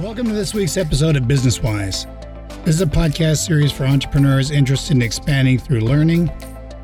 [0.00, 2.06] Welcome to this week's episode of Business Wise.
[2.64, 6.30] This is a podcast series for entrepreneurs interested in expanding through learning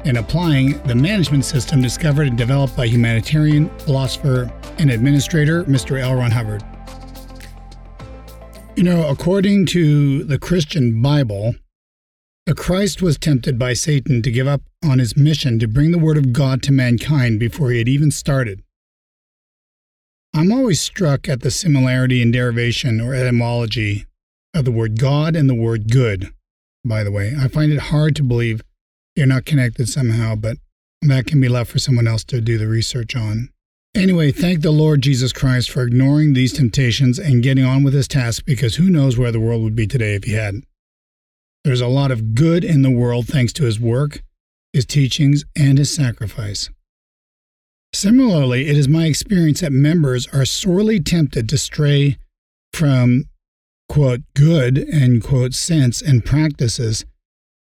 [0.05, 5.98] and applying the management system discovered and developed by humanitarian, philosopher, and administrator Mr.
[5.98, 6.15] L.
[6.16, 6.62] Ron Hubbard.
[8.77, 11.55] You know, according to the Christian Bible,
[12.45, 15.98] the Christ was tempted by Satan to give up on his mission to bring the
[15.98, 18.62] Word of God to mankind before he had even started.
[20.36, 24.04] I'm always struck at the similarity in derivation or etymology
[24.52, 26.30] of the word God and the word good,
[26.84, 27.32] by the way.
[27.40, 28.60] I find it hard to believe
[29.14, 30.59] they're not connected somehow, but
[31.00, 33.48] that can be left for someone else to do the research on.
[33.95, 38.06] Anyway, thank the Lord Jesus Christ for ignoring these temptations and getting on with his
[38.06, 40.66] task because who knows where the world would be today if he hadn't.
[41.65, 44.23] There's a lot of good in the world thanks to his work,
[44.74, 46.68] his teachings, and his sacrifice.
[47.97, 52.19] Similarly, it is my experience that members are sorely tempted to stray
[52.75, 53.25] from,
[53.89, 57.07] quote, good, end quote, sense and practices,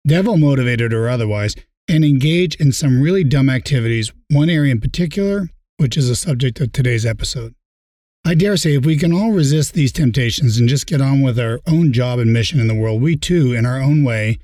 [0.06, 1.56] devil motivated or otherwise,
[1.89, 6.61] and engage in some really dumb activities, one area in particular, which is the subject
[6.61, 7.56] of today's episode.
[8.25, 11.37] I dare say if we can all resist these temptations and just get on with
[11.37, 14.39] our own job and mission in the world, we too, in our own way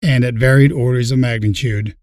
[0.00, 1.96] and at varied orders of magnitude,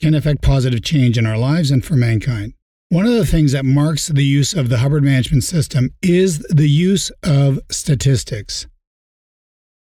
[0.00, 2.54] can affect positive change in our lives and for mankind.
[2.90, 6.70] One of the things that marks the use of the Hubbard Management System is the
[6.70, 8.66] use of statistics.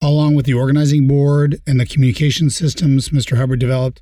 [0.02, 3.36] Along with the organizing board and the communication systems Mr.
[3.36, 4.02] Hubbard developed,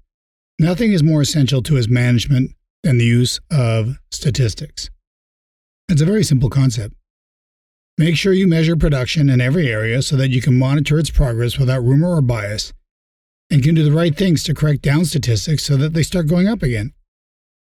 [0.59, 2.51] nothing is more essential to his management
[2.83, 4.91] than the use of statistics.
[5.89, 6.93] It's a very simple concept.
[7.97, 11.57] Make sure you measure production in every area so that you can monitor its progress
[11.57, 12.71] without rumor or bias
[13.49, 16.47] and can do the right things to correct down statistics so that they start going
[16.47, 16.93] up again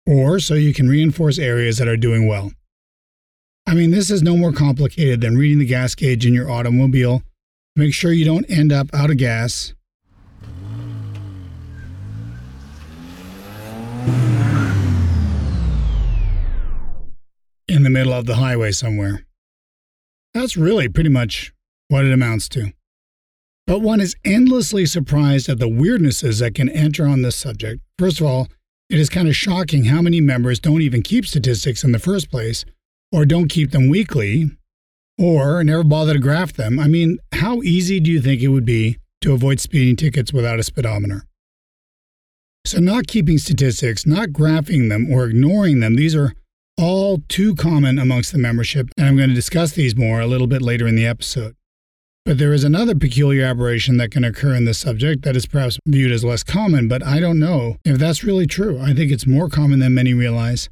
[0.07, 2.53] or so you can reinforce areas that are doing well.
[3.67, 7.23] I mean, this is no more complicated than reading the gas gauge in your automobile.
[7.77, 9.75] Make sure you don't end up out of gas.
[17.67, 19.25] In the middle of the highway somewhere.
[20.35, 21.53] That's really pretty much
[21.89, 22.73] what it amounts to.
[23.67, 27.81] But one is endlessly surprised at the weirdnesses that can enter on this subject.
[27.99, 28.49] First of all,
[28.91, 32.31] it is kind of shocking how many members don't even keep statistics in the first
[32.31, 32.65] place,
[33.11, 34.51] or don't keep them weekly,
[35.19, 36.79] or never bother to graph them.
[36.79, 40.59] I mean, how easy do you think it would be to avoid speeding tickets without
[40.59, 41.25] a speedometer?
[42.67, 46.35] So, not keeping statistics, not graphing them, or ignoring them, these are
[46.79, 50.47] all too common amongst the membership, and I'm going to discuss these more a little
[50.47, 51.55] bit later in the episode.
[52.25, 55.79] But there is another peculiar aberration that can occur in this subject that is perhaps
[55.87, 58.81] viewed as less common, but I don't know if that's really true.
[58.81, 60.71] I think it's more common than many realize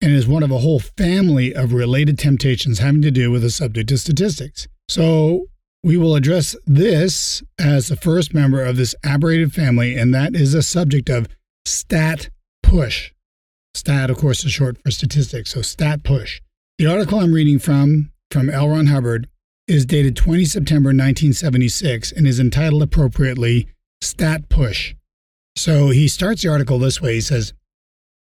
[0.00, 3.50] and is one of a whole family of related temptations having to do with the
[3.50, 4.68] subject of statistics.
[4.88, 5.46] So
[5.82, 10.52] we will address this as the first member of this aberrated family, and that is
[10.52, 11.26] the subject of
[11.64, 12.30] stat
[12.62, 13.12] push.
[13.74, 16.40] Stat, of course, is short for statistics, so stat push.
[16.78, 18.68] The article I'm reading from, from L.
[18.68, 19.28] Ron Hubbard,
[19.68, 23.68] is dated 20 September 1976 and is entitled appropriately
[24.00, 24.94] Stat Push.
[25.56, 27.14] So he starts the article this way.
[27.14, 27.52] He says,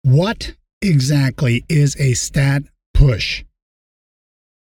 [0.03, 2.63] What exactly is a stat
[2.95, 3.45] push?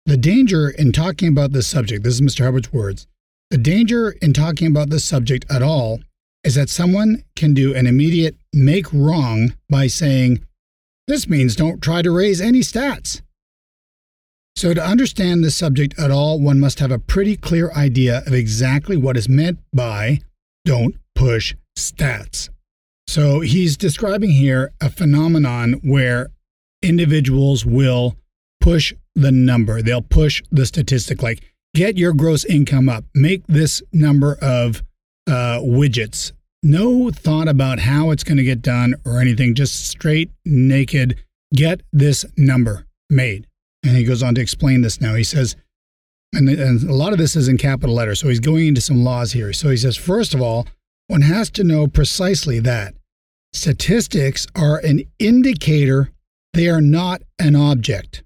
[0.06, 2.44] The danger in talking about this subject, this is Mr.
[2.44, 3.08] Hubbard's words,
[3.52, 6.00] the danger in talking about this subject at all
[6.44, 10.46] is that someone can do an immediate make wrong by saying,
[11.08, 13.22] This means don't try to raise any stats.
[14.60, 18.34] So, to understand this subject at all, one must have a pretty clear idea of
[18.34, 20.20] exactly what is meant by
[20.66, 22.50] don't push stats.
[23.08, 26.32] So, he's describing here a phenomenon where
[26.84, 28.18] individuals will
[28.60, 31.40] push the number, they'll push the statistic like,
[31.74, 34.84] get your gross income up, make this number of
[35.26, 36.34] uh, widgets.
[36.64, 41.16] No thought about how it's going to get done or anything, just straight, naked,
[41.54, 43.46] get this number made.
[43.84, 45.16] And he goes on to explain this now.
[45.16, 45.56] He says,
[46.34, 48.20] and, and a lot of this is in capital letters.
[48.20, 49.54] So he's going into some laws here.
[49.54, 50.68] So he says, first of all,
[51.08, 52.94] one has to know precisely that
[53.52, 56.12] statistics are an indicator,
[56.54, 58.24] they are not an object.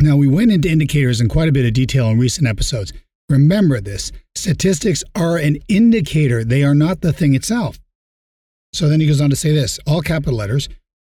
[0.00, 2.92] Now, we went into indicators in quite a bit of detail in recent episodes.
[3.28, 7.78] Remember this statistics are an indicator, they are not the thing itself.
[8.72, 10.68] So then he goes on to say this all capital letters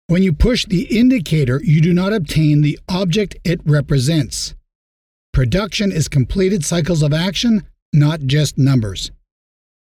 [0.08, 4.54] when you push the indicator, you do not obtain the object it represents.
[5.32, 9.12] Production is completed cycles of action, not just numbers.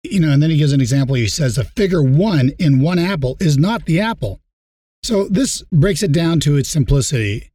[0.02, 1.14] You know, and then he gives an example.
[1.14, 4.40] He says a figure one in one apple is not the apple.
[5.02, 7.52] So this breaks it down to its simplicity.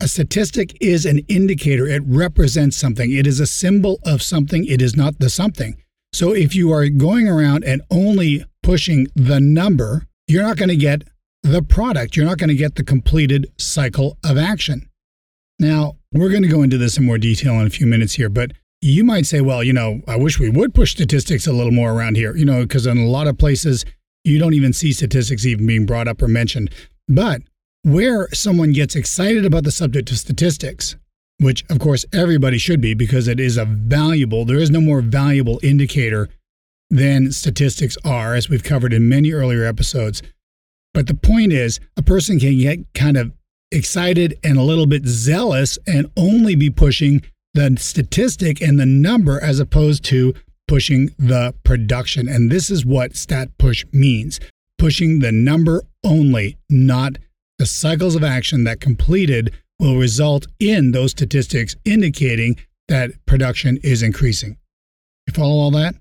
[0.00, 1.86] A statistic is an indicator.
[1.86, 3.10] It represents something.
[3.10, 4.66] It is a symbol of something.
[4.66, 5.82] It is not the something.
[6.12, 10.76] So if you are going around and only pushing the number, you're not going to
[10.76, 11.04] get
[11.42, 12.16] the product.
[12.16, 14.88] You're not going to get the completed cycle of action.
[15.58, 18.28] Now, we're going to go into this in more detail in a few minutes here,
[18.28, 21.72] but you might say, well, you know, I wish we would push statistics a little
[21.72, 23.84] more around here, you know, because in a lot of places,
[24.24, 26.70] you don't even see statistics even being brought up or mentioned.
[27.08, 27.42] But
[27.82, 30.96] where someone gets excited about the subject of statistics,
[31.38, 35.00] which of course everybody should be because it is a valuable, there is no more
[35.00, 36.28] valuable indicator
[36.90, 40.22] than statistics are, as we've covered in many earlier episodes.
[40.94, 43.32] But the point is, a person can get kind of
[43.70, 47.22] excited and a little bit zealous and only be pushing
[47.54, 50.34] the statistic and the number as opposed to
[50.68, 52.28] pushing the production.
[52.28, 54.40] And this is what stat push means
[54.78, 57.16] pushing the number only, not
[57.58, 62.56] the cycles of action that completed will result in those statistics indicating
[62.88, 64.56] that production is increasing.
[65.26, 65.94] You follow all that?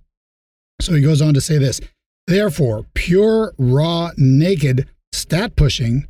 [0.81, 1.79] So he goes on to say this
[2.27, 6.07] Therefore, pure, raw, naked stat pushing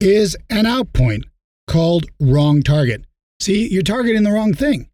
[0.00, 1.22] is an outpoint
[1.66, 3.04] called wrong target.
[3.40, 4.88] See, you're targeting the wrong thing.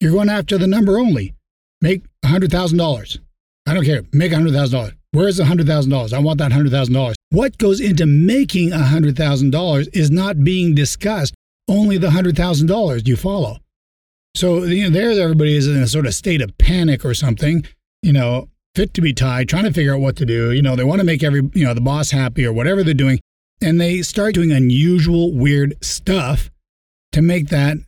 [0.00, 1.34] You're going after the number only.
[1.80, 3.18] Make $100,000.
[3.66, 4.02] I don't care.
[4.12, 4.92] Make $100,000.
[5.12, 6.12] Where's the $100,000?
[6.12, 7.14] I want that $100,000.
[7.30, 11.34] What goes into making $100,000 is not being discussed,
[11.68, 13.58] only the $100,000 you follow.
[14.34, 17.64] So, you know, there everybody is in a sort of state of panic or something,
[18.02, 20.52] you know, fit to be tied, trying to figure out what to do.
[20.52, 22.94] You know, they want to make every, you know, the boss happy or whatever they're
[22.94, 23.18] doing.
[23.60, 26.50] And they start doing unusual, weird stuff
[27.12, 27.78] to make that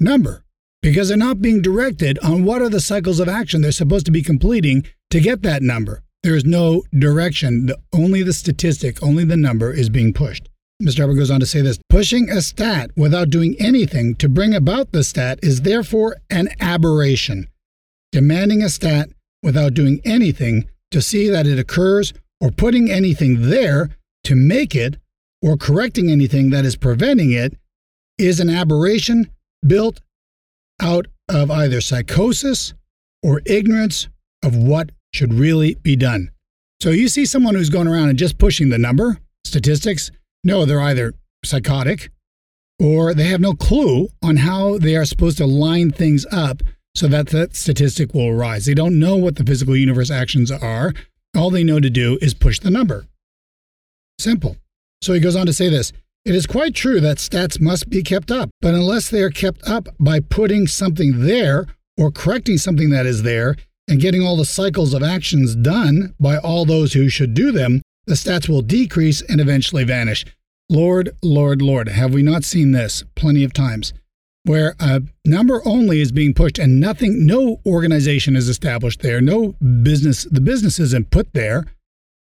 [0.00, 0.42] number
[0.82, 4.12] because they're not being directed on what are the cycles of action they're supposed to
[4.12, 6.02] be completing to get that number.
[6.22, 7.66] There is no direction.
[7.66, 10.48] The, only the statistic, only the number is being pushed.
[10.82, 11.00] Mr.
[11.00, 14.92] Hubbard goes on to say this pushing a stat without doing anything to bring about
[14.92, 17.48] the stat is therefore an aberration.
[18.10, 19.10] Demanding a stat
[19.42, 23.90] without doing anything to see that it occurs or putting anything there
[24.24, 24.96] to make it
[25.40, 27.56] or correcting anything that is preventing it
[28.18, 29.30] is an aberration
[29.66, 30.00] built
[30.80, 32.74] out of either psychosis
[33.22, 34.08] or ignorance
[34.42, 36.30] of what should really be done.
[36.80, 40.10] So you see someone who's going around and just pushing the number, statistics,
[40.44, 41.14] no, they're either
[41.44, 42.10] psychotic
[42.80, 46.62] or they have no clue on how they are supposed to line things up
[46.94, 48.66] so that that statistic will arise.
[48.66, 50.92] They don't know what the physical universe actions are.
[51.36, 53.06] All they know to do is push the number.
[54.18, 54.56] Simple.
[55.00, 55.92] So he goes on to say this
[56.24, 59.62] It is quite true that stats must be kept up, but unless they are kept
[59.64, 61.66] up by putting something there
[61.98, 63.56] or correcting something that is there,
[63.88, 67.82] and getting all the cycles of actions done by all those who should do them,
[68.06, 70.24] the stats will decrease and eventually vanish.
[70.68, 73.92] Lord, Lord, Lord, have we not seen this plenty of times?
[74.44, 79.52] Where a number only is being pushed and nothing, no organization is established there, no
[79.82, 81.64] business, the business isn't put there.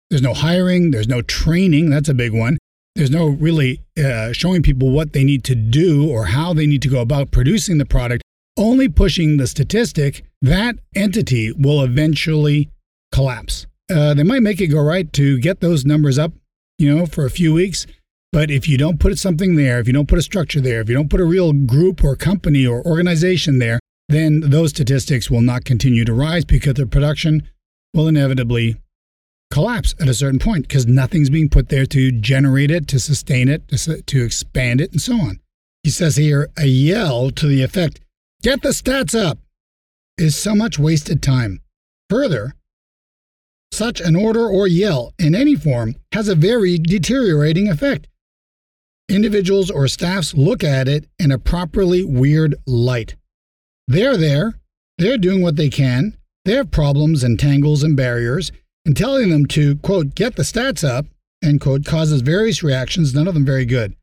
[0.09, 2.57] There's no hiring, there's no training, that's a big one.
[2.95, 6.81] There's no really uh, showing people what they need to do or how they need
[6.83, 8.21] to go about producing the product
[8.57, 12.69] only pushing the statistic, that entity will eventually
[13.11, 13.65] collapse.
[13.91, 16.31] Uh, they might make it go right to get those numbers up,
[16.77, 17.85] you know, for a few weeks.
[18.31, 20.87] But if you don't put something there, if you don't put a structure there, if
[20.87, 25.41] you don't put a real group or company or organization there, then those statistics will
[25.41, 27.47] not continue to rise because the production
[27.93, 28.77] will inevitably
[29.51, 33.49] collapse at a certain point because nothing's being put there to generate it, to sustain
[33.49, 35.39] it, to, to expand it, and so on.
[35.83, 37.99] He says here a yell to the effect
[38.43, 39.37] Get the stats up
[40.17, 41.61] is so much wasted time.
[42.09, 42.55] Further,
[43.71, 48.07] such an order or yell in any form has a very deteriorating effect.
[49.11, 53.15] Individuals or staffs look at it in a properly weird light.
[53.85, 54.53] They're there,
[54.97, 56.15] they're doing what they can,
[56.45, 58.53] they have problems and tangles and barriers,
[58.85, 61.07] and telling them to, quote, get the stats up,
[61.43, 63.97] end quote, causes various reactions, none of them very good.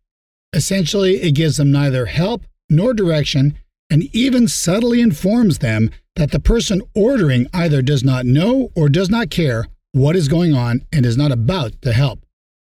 [0.52, 6.40] Essentially, it gives them neither help nor direction and even subtly informs them that the
[6.40, 11.06] person ordering either does not know or does not care what is going on and
[11.06, 12.20] is not about to help.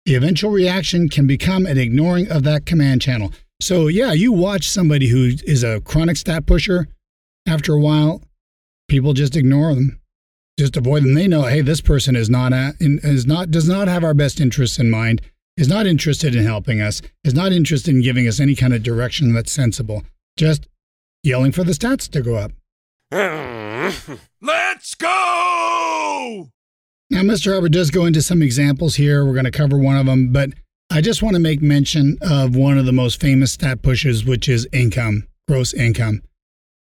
[0.06, 3.32] The eventual reaction can become an ignoring of that command channel.
[3.60, 6.88] So, yeah, you watch somebody who is a chronic stat pusher,
[7.46, 8.22] after a while,
[8.88, 10.00] people just ignore them,
[10.58, 11.14] just avoid them.
[11.14, 14.78] They know, hey, this person is not, is not does not have our best interests
[14.78, 15.22] in mind,
[15.56, 18.82] is not interested in helping us, is not interested in giving us any kind of
[18.82, 20.04] direction that's sensible.
[20.36, 20.66] Just
[21.22, 22.52] yelling for the stats to go up.
[24.40, 26.50] Let's go!
[27.14, 27.54] Now, Mr.
[27.54, 29.24] Hubbard does go into some examples here.
[29.24, 30.50] We're going to cover one of them, but
[30.90, 34.48] I just want to make mention of one of the most famous stat pushes, which
[34.48, 36.22] is income, gross income.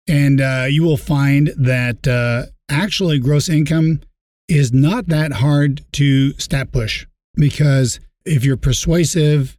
[0.06, 4.02] And uh, you will find that uh, actually gross income
[4.50, 7.06] is not that hard to stat push
[7.36, 9.58] because if you're persuasive,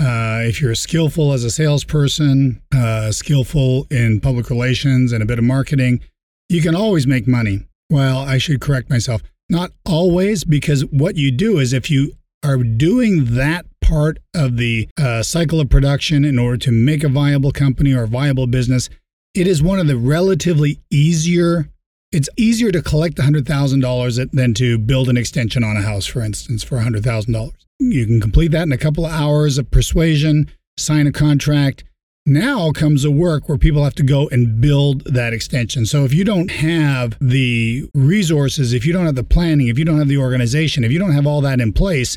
[0.00, 5.40] uh, if you're skillful as a salesperson, uh, skillful in public relations and a bit
[5.40, 5.98] of marketing,
[6.48, 7.66] you can always make money.
[7.90, 9.20] Well, I should correct myself.
[9.48, 14.88] Not always, because what you do is if you are doing that part of the
[14.98, 18.88] uh, cycle of production in order to make a viable company or viable business,
[19.34, 21.68] it is one of the relatively easier.
[22.12, 26.62] It's easier to collect $100,000 than to build an extension on a house, for instance,
[26.62, 27.52] for $100,000.
[27.80, 31.84] You can complete that in a couple of hours of persuasion, sign a contract.
[32.26, 35.84] Now comes the work where people have to go and build that extension.
[35.84, 39.84] So if you don't have the resources, if you don't have the planning, if you
[39.84, 42.16] don't have the organization, if you don't have all that in place,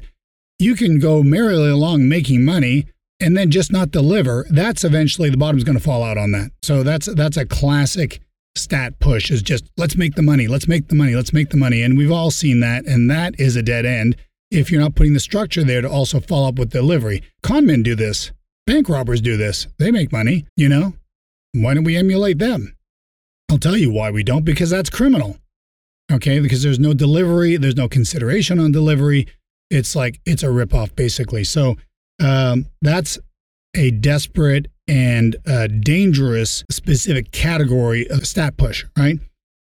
[0.60, 2.88] you can go merrily along making money
[3.20, 6.52] and then just not deliver, that's eventually the bottom's going to fall out on that.
[6.62, 8.22] So that's that's a classic
[8.56, 11.58] stat push is just let's make the money, let's make the money, let's make the
[11.58, 11.84] money.
[11.84, 14.16] And we've all seen that and that is a dead end
[14.52, 17.22] if you're not putting the structure there to also follow up with delivery.
[17.44, 18.32] Conmen do this.
[18.68, 19.66] Bank robbers do this.
[19.80, 20.94] They make money, you know?
[21.54, 22.76] Why don't we emulate them?
[23.50, 25.38] I'll tell you why we don't because that's criminal.
[26.12, 29.26] Okay, because there's no delivery, there's no consideration on delivery.
[29.72, 31.46] It's like it's a ripoff basically.
[31.46, 31.78] So
[32.22, 33.18] um, that's
[33.74, 39.18] a desperate and uh, dangerous specific category of stat push, right?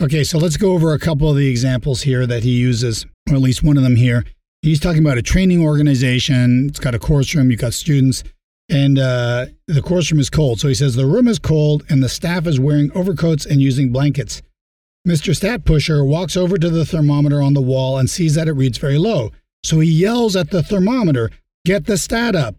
[0.01, 3.35] Okay, so let's go over a couple of the examples here that he uses, or
[3.35, 4.25] at least one of them here.
[4.61, 6.67] He's talking about a training organization.
[6.69, 8.23] It's got a course room, you've got students,
[8.71, 10.59] and uh, the course room is cold.
[10.59, 13.91] So he says the room is cold and the staff is wearing overcoats and using
[13.91, 14.41] blankets.
[15.07, 15.35] Mr.
[15.35, 18.77] Stat Pusher walks over to the thermometer on the wall and sees that it reads
[18.77, 19.31] very low.
[19.63, 21.29] So he yells at the thermometer,
[21.65, 22.55] Get the stat up.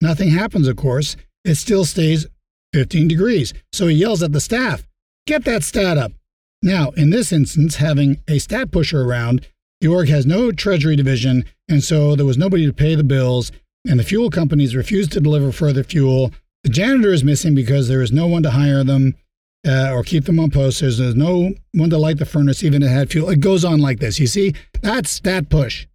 [0.00, 1.16] Nothing happens, of course.
[1.44, 2.26] It still stays
[2.72, 3.52] 15 degrees.
[3.72, 4.86] So he yells at the staff,
[5.26, 6.12] Get that stat up.
[6.62, 9.46] Now, in this instance, having a stat pusher around,
[9.80, 13.52] the org has no treasury division, and so there was nobody to pay the bills,
[13.86, 16.32] and the fuel companies refuse to deliver further fuel.
[16.64, 19.14] The janitor is missing because there is no one to hire them
[19.66, 20.80] uh, or keep them on post.
[20.80, 23.30] There's, there's no one to light the furnace, even if it had fuel.
[23.30, 24.18] It goes on like this.
[24.18, 25.86] You see, that's stat push.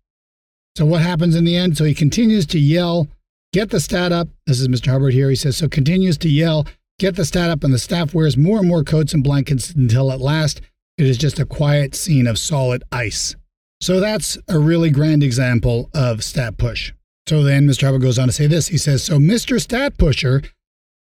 [0.75, 1.77] So what happens in the end?
[1.77, 3.07] So he continues to yell,
[3.51, 4.27] get the stat up.
[4.47, 4.91] This is Mr.
[4.91, 5.29] Hubbard here.
[5.29, 6.65] He says, so continues to yell,
[6.99, 10.11] get the stat up, and the staff wears more and more coats and blankets until
[10.11, 10.61] at last
[10.97, 13.35] it is just a quiet scene of solid ice.
[13.81, 16.93] So that's a really grand example of stat push.
[17.27, 17.83] So then Mr.
[17.83, 18.67] Hubbard goes on to say this.
[18.67, 19.61] He says, so Mr.
[19.61, 20.41] Stat Pusher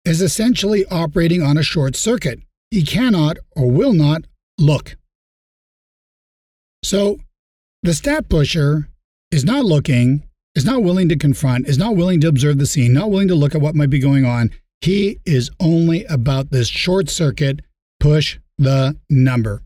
[0.05, 2.41] is essentially operating on a short circuit.
[2.71, 4.23] He cannot or will not
[4.59, 4.97] look.
[6.83, 7.19] So
[7.83, 8.89] the stat pusher
[9.31, 10.23] is not looking,
[10.55, 13.35] is not willing to confront, is not willing to observe the scene, not willing to
[13.35, 14.51] look at what might be going on.
[14.81, 17.61] He is only about this short circuit,
[17.99, 19.63] push the number.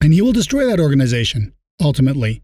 [0.00, 2.42] And he will destroy that organization ultimately.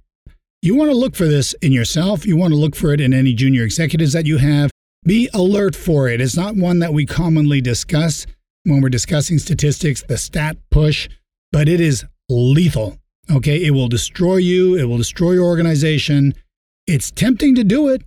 [0.61, 2.27] You want to look for this in yourself.
[2.27, 4.71] You want to look for it in any junior executives that you have.
[5.05, 6.21] Be alert for it.
[6.21, 8.27] It's not one that we commonly discuss
[8.65, 11.09] when we're discussing statistics, the stat push,
[11.53, 12.99] but it is lethal.
[13.31, 16.35] Okay, it will destroy you, it will destroy your organization.
[16.87, 18.03] It's tempting to do it.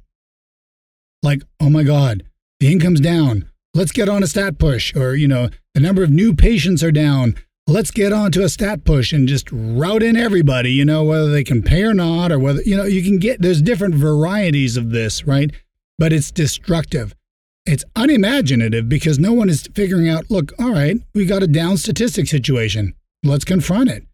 [1.23, 2.23] Like, oh my God,
[2.59, 3.49] the income's down.
[3.73, 4.95] Let's get on a stat push.
[4.95, 7.35] Or, you know, the number of new patients are down.
[7.71, 11.31] Let's get on to a stat push and just route in everybody, you know, whether
[11.31, 14.77] they can pay or not, or whether, you know, you can get, there's different varieties
[14.77, 15.51] of this, right?
[15.97, 17.15] But it's destructive.
[17.65, 21.77] It's unimaginative because no one is figuring out, look, all right, we got a down
[21.77, 22.93] statistic situation.
[23.23, 24.05] Let's confront it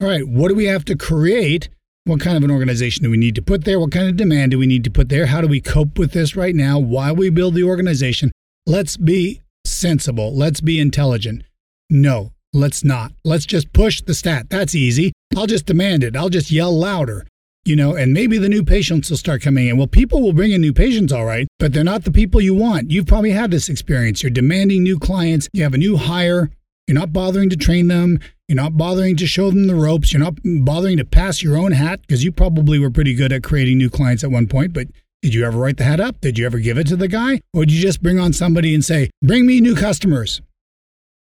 [0.00, 1.70] all right, what do we have to create?
[2.04, 3.80] What kind of an organization do we need to put there?
[3.80, 5.26] What kind of demand do we need to put there?
[5.26, 8.30] How do we cope with this right now while we build the organization?
[8.66, 10.36] Let's be sensible.
[10.36, 11.44] Let's be intelligent.
[11.88, 13.12] No, let's not.
[13.24, 14.46] Let's just push the stat.
[14.50, 15.12] That's easy.
[15.36, 16.16] I'll just demand it.
[16.16, 17.26] I'll just yell louder,
[17.64, 19.76] you know, and maybe the new patients will start coming in.
[19.76, 22.54] Well, people will bring in new patients, all right, but they're not the people you
[22.54, 22.90] want.
[22.90, 24.22] You've probably had this experience.
[24.22, 25.48] You're demanding new clients.
[25.52, 26.50] You have a new hire.
[26.86, 28.20] You're not bothering to train them.
[28.48, 30.12] You're not bothering to show them the ropes.
[30.12, 33.42] You're not bothering to pass your own hat because you probably were pretty good at
[33.42, 34.72] creating new clients at one point.
[34.72, 34.86] But
[35.20, 36.20] did you ever write the hat up?
[36.20, 37.40] Did you ever give it to the guy?
[37.52, 40.40] Or did you just bring on somebody and say, bring me new customers?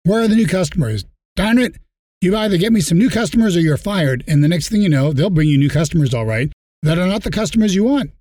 [0.03, 1.05] Where are the new customers?
[1.37, 1.77] Darn it.
[2.21, 4.25] You either get me some new customers or you're fired.
[4.27, 6.51] And the next thing you know, they'll bring you new customers, all right,
[6.83, 8.13] that are not the customers you want.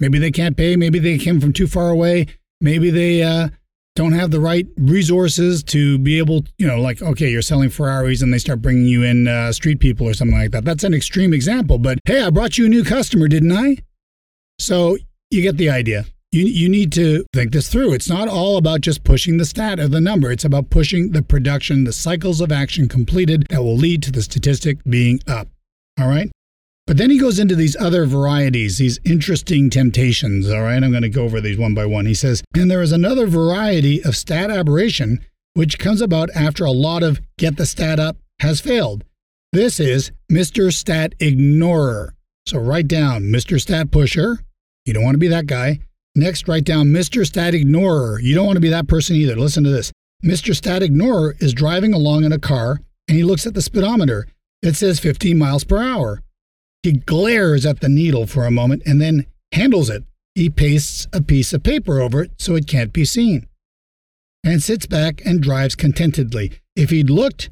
[0.00, 0.74] Maybe they can't pay.
[0.74, 2.26] Maybe they came from too far away.
[2.60, 3.50] Maybe they uh,
[3.94, 8.22] don't have the right resources to be able, you know, like, okay, you're selling Ferraris
[8.22, 10.64] and they start bringing you in uh, street people or something like that.
[10.64, 13.76] That's an extreme example, but hey, I brought you a new customer, didn't I?
[14.58, 14.96] So
[15.30, 16.06] you get the idea.
[16.32, 17.92] You, you need to think this through.
[17.92, 20.32] It's not all about just pushing the stat or the number.
[20.32, 24.22] It's about pushing the production, the cycles of action completed that will lead to the
[24.22, 25.48] statistic being up.
[26.00, 26.30] All right?
[26.86, 30.50] But then he goes into these other varieties, these interesting temptations.
[30.50, 32.06] All right, I'm going to go over these one by one.
[32.06, 35.20] He says, and there is another variety of stat aberration
[35.54, 39.04] which comes about after a lot of get the stat up has failed.
[39.52, 40.72] This is Mr.
[40.72, 42.14] Stat Ignorer.
[42.46, 43.60] So write down Mr.
[43.60, 44.38] Stat Pusher.
[44.86, 45.80] You don't want to be that guy.
[46.14, 47.26] Next, write down Mr.
[47.26, 48.20] Stat Ignorer.
[48.20, 49.36] You don't want to be that person either.
[49.36, 49.92] Listen to this.
[50.24, 50.54] Mr.
[50.54, 54.26] Stat Ignorer is driving along in a car and he looks at the speedometer.
[54.62, 56.22] It says 15 miles per hour.
[56.82, 60.04] He glares at the needle for a moment and then handles it.
[60.34, 63.46] He pastes a piece of paper over it so it can't be seen
[64.44, 66.52] and sits back and drives contentedly.
[66.74, 67.50] If he'd looked,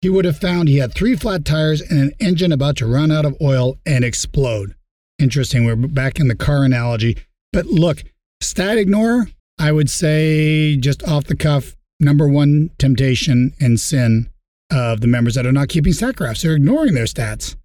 [0.00, 3.10] he would have found he had three flat tires and an engine about to run
[3.10, 4.74] out of oil and explode.
[5.18, 7.16] Interesting, we're back in the car analogy.
[7.52, 8.04] But look,
[8.40, 9.28] stat ignorer,
[9.58, 14.30] I would say just off the cuff, number one temptation and sin
[14.70, 16.42] of the members that are not keeping stat graphs.
[16.42, 17.56] They're ignoring their stats.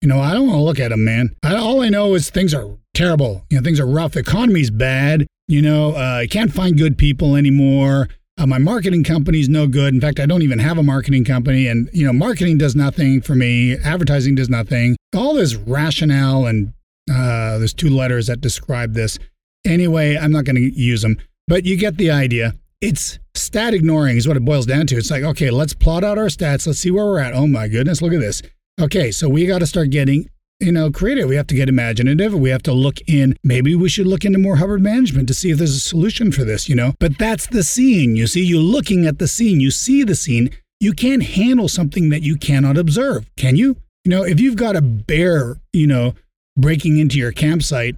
[0.00, 1.34] You know, I don't want to look at them, man.
[1.42, 3.44] I, all I know is things are terrible.
[3.50, 4.16] You know, things are rough.
[4.16, 5.26] Economy's bad.
[5.48, 8.08] You know, uh, I can't find good people anymore.
[8.38, 9.92] Uh, my marketing company's no good.
[9.92, 11.66] In fact, I don't even have a marketing company.
[11.66, 13.76] And, you know, marketing does nothing for me.
[13.76, 14.96] Advertising does nothing.
[15.14, 16.72] All this rationale and
[17.10, 19.18] uh, there's two letters that describe this.
[19.64, 22.54] Anyway, I'm not going to use them, but you get the idea.
[22.80, 24.96] It's stat ignoring is what it boils down to.
[24.96, 26.66] It's like, okay, let's plot out our stats.
[26.66, 27.34] Let's see where we're at.
[27.34, 28.42] Oh my goodness, look at this.
[28.80, 30.28] Okay, so we got to start getting
[30.62, 31.28] you know, creative.
[31.28, 32.32] We have to get imaginative.
[32.32, 33.36] We have to look in.
[33.42, 36.44] Maybe we should look into more Hubbard management to see if there's a solution for
[36.44, 36.94] this, you know?
[37.00, 38.16] But that's the scene.
[38.16, 40.50] You see, you're looking at the scene, you see the scene.
[40.80, 43.76] You can't handle something that you cannot observe, can you?
[44.04, 46.14] You know, if you've got a bear, you know,
[46.56, 47.96] breaking into your campsite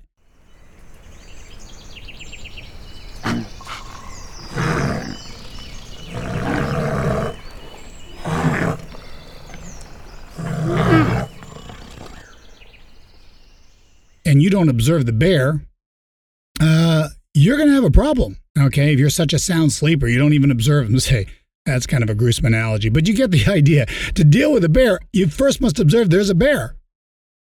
[14.35, 15.65] and you don't observe the bear,
[16.61, 18.37] uh, you're going to have a problem.
[18.59, 18.93] Okay.
[18.93, 20.99] If you're such a sound sleeper, you don't even observe them.
[21.01, 21.27] Say,
[21.65, 23.87] that's kind of a gruesome analogy, but you get the idea.
[24.15, 26.77] To deal with a bear, you first must observe there's a bear,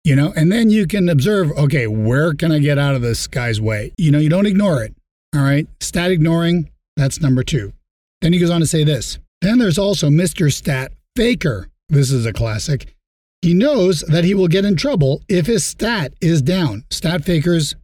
[0.05, 3.27] you know, and then you can observe, okay, where can I get out of this
[3.27, 3.93] guy's way?
[3.99, 4.95] You know, you don't ignore it.
[5.35, 5.67] All right.
[5.81, 7.73] Stat ignoring, that's number two.
[8.21, 9.19] Then he goes on to say this.
[9.41, 10.53] Then there's also Mr.
[10.53, 11.69] Stat Faker.
[11.89, 12.95] This is a classic.
[13.43, 16.85] He knows that he will get in trouble if his stat is down.
[16.91, 17.75] Stat fakers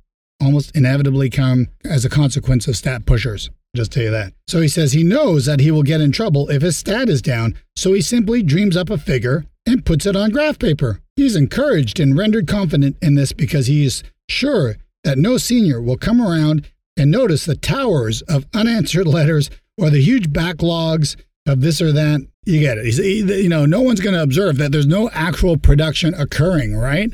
[0.40, 3.50] almost inevitably come as a consequence of stat pushers.
[3.76, 4.32] Just tell you that.
[4.48, 7.20] So he says he knows that he will get in trouble if his stat is
[7.20, 11.02] down, so he simply dreams up a figure and puts it on graph paper.
[11.14, 15.98] He's encouraged and rendered confident in this because he is sure that no senior will
[15.98, 21.81] come around and notice the towers of unanswered letters or the huge backlogs of this
[21.81, 22.94] or that you get it.
[22.94, 27.12] You know, no one's going to observe that there's no actual production occurring, right?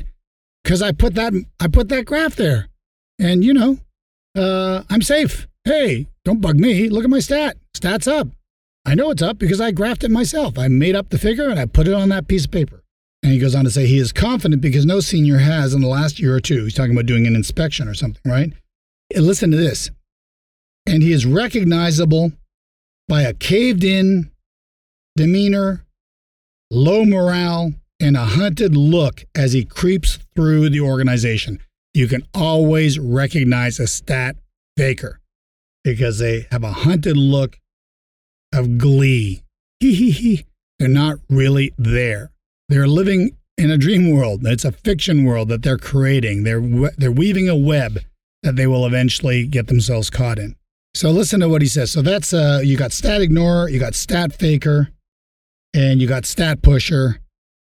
[0.63, 2.67] Because I put that I put that graph there,
[3.19, 3.77] and you know,
[4.35, 5.47] uh, I'm safe.
[5.63, 6.89] Hey, don't bug me.
[6.89, 7.57] Look at my stat.
[7.75, 8.27] Stats up.
[8.85, 10.57] I know it's up because I graphed it myself.
[10.57, 12.83] I made up the figure and I put it on that piece of paper.
[13.21, 15.89] And he goes on to say he is confident because no senior has in the
[15.89, 16.63] last year or two.
[16.63, 18.53] He's talking about doing an inspection or something, right?
[19.13, 19.89] And listen to this.
[20.85, 22.31] And he is recognizable
[23.07, 24.31] by a caved in
[25.15, 25.85] demeanor,
[26.71, 31.59] low morale, and a hunted look as he creeps through the organization.
[31.93, 34.35] You can always recognize a stat
[34.77, 35.19] faker
[35.83, 37.57] because they have a hunted look
[38.53, 39.41] of glee.
[39.79, 40.45] Hee hee hee.
[40.79, 42.31] They're not really there.
[42.69, 44.45] They're living in a dream world.
[44.45, 46.43] It's a fiction world that they're creating.
[46.43, 46.61] They're
[46.97, 47.99] they're weaving a web
[48.47, 50.55] that they will eventually get themselves caught in.
[50.95, 51.91] So listen to what he says.
[51.91, 54.89] So that's uh you got stat ignorer, you got stat faker,
[55.73, 57.19] and you got Stat Pusher.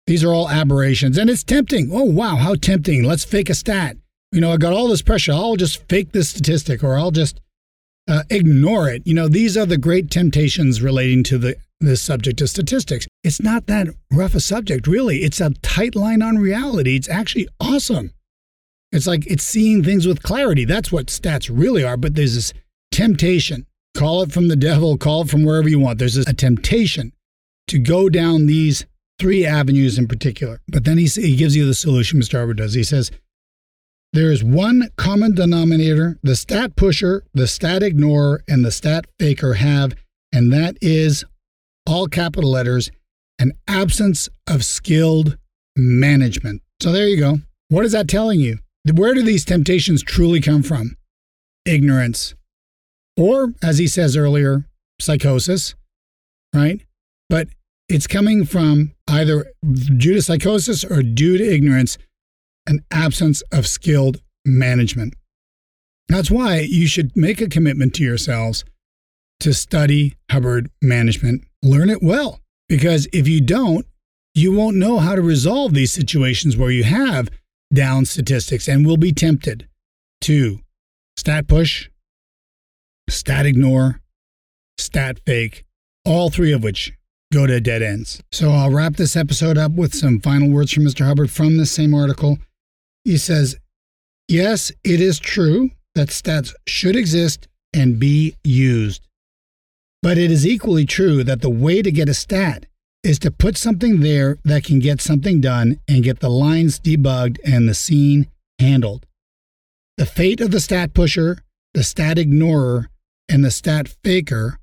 [0.07, 1.91] These are all aberrations, and it's tempting.
[1.93, 3.05] Oh, wow, how tempting.
[3.05, 3.97] Let's fake a stat.
[4.33, 5.33] You know, I got all this pressure.
[5.33, 7.41] I'll just fake this statistic or I'll just
[8.09, 9.07] uh, ignore it.
[9.07, 13.07] You know, these are the great temptations relating to the this subject of statistics.
[13.25, 15.19] It's not that rough a subject, really.
[15.19, 16.97] It's a tight line on reality.
[16.97, 18.13] It's actually awesome.
[18.93, 20.65] It's like it's seeing things with clarity.
[20.65, 21.97] That's what stats really are.
[21.97, 22.53] But there's this
[22.91, 23.67] temptation.
[23.97, 25.99] Call it from the devil, call it from wherever you want.
[25.99, 27.13] There's this, a temptation
[27.69, 28.87] to go down these
[29.19, 30.61] three avenues in particular.
[30.69, 32.39] But then he, he gives you the solution, Mr.
[32.39, 32.75] Hubbard does.
[32.75, 33.11] He says,
[34.15, 39.55] there is one common denominator the stat pusher, the stat ignorer, and the stat faker
[39.55, 39.95] have,
[40.33, 41.25] and that is
[41.87, 42.91] all capital letters
[43.39, 45.39] an absence of skilled
[45.77, 46.63] management.
[46.81, 47.39] So there you go.
[47.69, 48.59] What is that telling you?
[48.91, 50.97] Where do these temptations truly come from?
[51.65, 52.35] ignorance,
[53.17, 54.65] or as he says earlier,
[55.01, 55.75] psychosis,
[56.55, 56.81] right?
[57.29, 57.49] But
[57.89, 61.99] it's coming from either due to psychosis or due to ignorance,
[62.67, 65.15] an absence of skilled management.
[66.09, 68.65] That's why you should make a commitment to yourselves
[69.41, 71.45] to study Hubbard management.
[71.63, 73.87] Learn it well, because if you don't,
[74.35, 77.29] you won't know how to resolve these situations where you have
[77.73, 79.69] down statistics and will be tempted
[80.21, 80.61] to
[81.17, 81.89] stat push,
[83.09, 84.01] stat ignore,
[84.79, 85.65] stat fake,
[86.05, 86.93] all three of which
[87.33, 88.23] go to dead ends.
[88.31, 91.07] So I'll wrap this episode up with some final words from Mr.
[91.07, 92.39] Hubbard from this same article.
[93.05, 93.57] He says,
[94.29, 99.07] Yes, it is true that stats should exist and be used.
[100.03, 102.67] But it is equally true that the way to get a stat
[103.03, 107.39] is to put something there that can get something done and get the lines debugged
[107.45, 109.07] and the scene handled.
[109.97, 111.39] The fate of the stat pusher,
[111.75, 112.89] the stat ignorer,
[113.29, 114.59] and the stat faker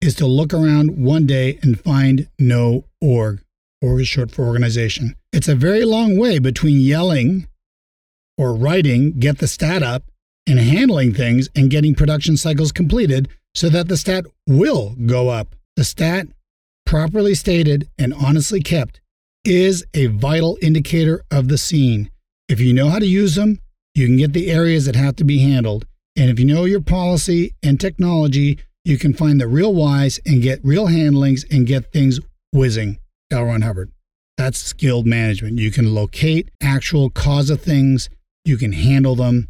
[0.00, 3.40] is to look around one day and find no org.
[3.82, 5.14] Org is short for organization.
[5.32, 7.48] It's a very long way between yelling
[8.36, 10.04] or writing, get the stat up,
[10.46, 15.54] and handling things and getting production cycles completed so that the stat will go up.
[15.76, 16.28] The stat,
[16.94, 19.00] properly stated and honestly kept,
[19.44, 22.08] is a vital indicator of the scene.
[22.48, 23.58] If you know how to use them,
[23.96, 25.86] you can get the areas that have to be handled.
[26.14, 30.40] And if you know your policy and technology, you can find the real whys and
[30.40, 32.20] get real handlings and get things
[32.52, 33.00] whizzing.
[33.32, 33.46] L.
[33.46, 33.90] Ron Hubbard.
[34.38, 35.58] That's skilled management.
[35.58, 38.08] You can locate actual cause of things,
[38.44, 39.48] you can handle them,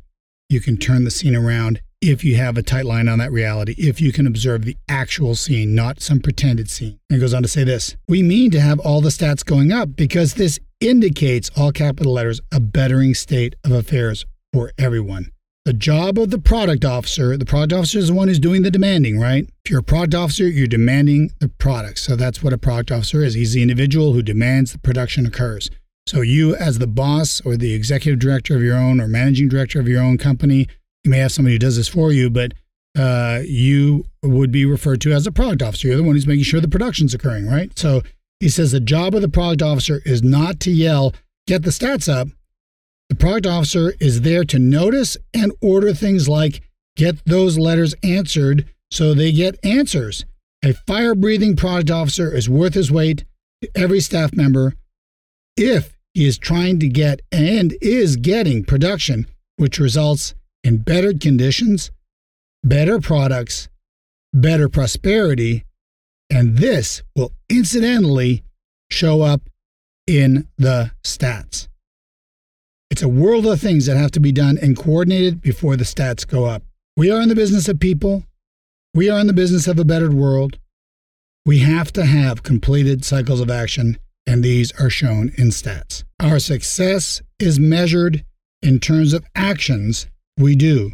[0.49, 3.75] you can turn the scene around if you have a tight line on that reality,
[3.79, 6.99] if you can observe the actual scene, not some pretended scene.
[7.09, 9.73] And it goes on to say this We mean to have all the stats going
[9.73, 15.31] up because this indicates, all capital letters, a bettering state of affairs for everyone.
[15.64, 18.71] The job of the product officer, the product officer is the one who's doing the
[18.71, 19.49] demanding, right?
[19.64, 22.01] If you're a product officer, you're demanding the product.
[22.01, 23.33] So that's what a product officer is.
[23.33, 25.71] He's the individual who demands the production occurs.
[26.07, 29.81] So you, as the boss or the executive director of your own or managing director
[29.81, 30.69] of your own company,
[31.05, 32.55] you may have somebody who does this for you, but
[32.97, 35.88] uh, you would be referred to as a product officer.
[35.88, 37.77] You're the one who's making sure the production's occurring, right?
[37.79, 38.03] So
[38.40, 41.14] he says the job of the product officer is not to yell,
[41.47, 42.29] get the stats up.
[43.09, 46.62] The product officer is there to notice and order things like
[46.97, 50.25] get those letters answered so they get answers.
[50.64, 53.25] A fire breathing product officer is worth his weight
[53.61, 54.75] to every staff member
[55.57, 61.92] if he is trying to get and is getting production, which results in better conditions,
[62.64, 63.68] better products,
[64.33, 65.64] better prosperity,
[66.31, 68.42] and this will incidentally
[68.90, 69.42] show up
[70.07, 71.68] in the stats.
[72.90, 76.27] It's a world of things that have to be done and coordinated before the stats
[76.27, 76.62] go up.
[76.96, 78.24] We are in the business of people.
[78.94, 80.59] We are in the business of a bettered world.
[81.44, 86.05] We have to have completed cycles of action, and these are shown in stats.
[86.20, 88.24] Our success is measured
[88.62, 90.92] in terms of actions we do,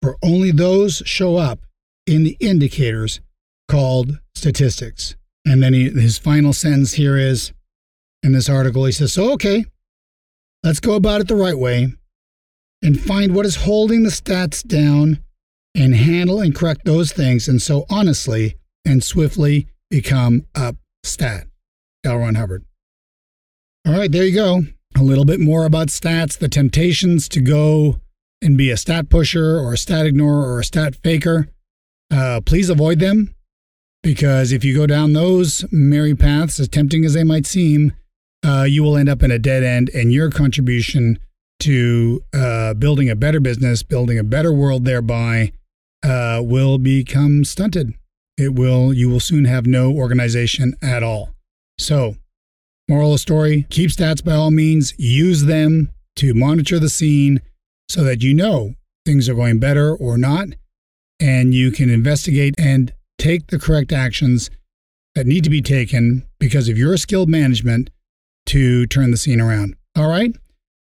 [0.00, 1.60] for only those show up
[2.06, 3.20] in the indicators
[3.68, 5.16] called statistics.
[5.44, 7.52] And then he, his final sentence here is
[8.22, 9.64] in this article, he says, So, okay,
[10.62, 11.88] let's go about it the right way
[12.82, 15.22] and find what is holding the stats down
[15.74, 17.48] and handle and correct those things.
[17.48, 21.46] And so, honestly and swiftly become up stat.
[22.04, 22.18] L.
[22.18, 22.64] Ron Hubbard.
[23.86, 24.62] All right, there you go.
[24.96, 28.00] A little bit more about stats, the temptations to go
[28.42, 31.48] and be a stat pusher or a stat ignorer or a stat faker.
[32.10, 33.34] Uh, please avoid them
[34.02, 37.92] because if you go down those merry paths, as tempting as they might seem,
[38.44, 41.18] uh, you will end up in a dead end, and your contribution
[41.60, 45.52] to uh, building a better business, building a better world thereby,
[46.02, 47.94] uh, will become stunted.
[48.36, 48.92] It will.
[48.92, 51.30] You will soon have no organization at all.
[51.78, 52.16] So,
[52.88, 54.94] moral of the story: keep stats by all means.
[54.98, 57.40] Use them to monitor the scene
[57.88, 60.48] so that you know things are going better or not,
[61.20, 64.50] and you can investigate and take the correct actions
[65.14, 67.90] that need to be taken because of your skilled management
[68.46, 69.76] to turn the scene around.
[69.96, 70.34] All right.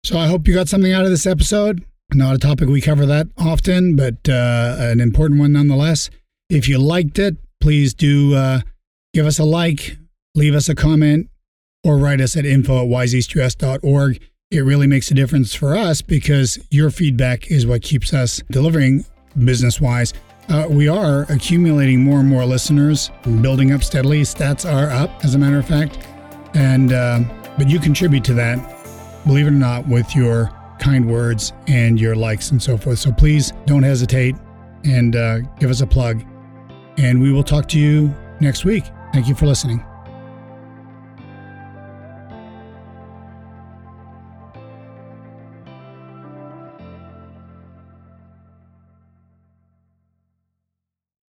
[0.03, 1.83] So I hope you got something out of this episode.
[2.13, 6.09] Not a topic we cover that often, but uh, an important one nonetheless.
[6.49, 8.61] If you liked it, please do uh,
[9.13, 9.97] give us a like,
[10.35, 11.29] leave us a comment,
[11.83, 14.21] or write us at info at wiseeastus.org.
[14.51, 19.05] It really makes a difference for us because your feedback is what keeps us delivering
[19.37, 20.11] business wise.
[20.47, 24.21] Uh, we are accumulating more and more listeners, building up steadily.
[24.21, 25.99] Stats are up, as a matter of fact.
[26.55, 27.19] And, uh,
[27.59, 28.57] but you contribute to that,
[29.27, 32.97] believe it or not, with your kind words and your likes and so forth.
[32.97, 34.35] So please don't hesitate
[34.83, 36.23] and uh, give us a plug.
[36.97, 38.85] And we will talk to you next week.
[39.13, 39.85] Thank you for listening.